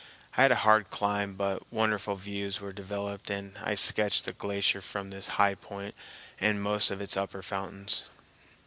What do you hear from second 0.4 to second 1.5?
had a hard climb,